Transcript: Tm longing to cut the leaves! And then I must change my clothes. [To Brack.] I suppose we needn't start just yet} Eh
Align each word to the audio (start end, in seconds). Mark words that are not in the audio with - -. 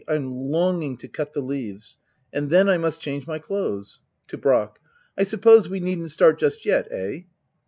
Tm 0.07 0.49
longing 0.49 0.97
to 0.97 1.07
cut 1.07 1.33
the 1.33 1.41
leaves! 1.41 1.97
And 2.33 2.49
then 2.49 2.67
I 2.67 2.77
must 2.79 2.99
change 3.01 3.27
my 3.27 3.37
clothes. 3.37 3.99
[To 4.29 4.37
Brack.] 4.39 4.79
I 5.15 5.21
suppose 5.21 5.69
we 5.69 5.79
needn't 5.79 6.09
start 6.09 6.39
just 6.39 6.65
yet} 6.65 6.87
Eh 6.91 7.25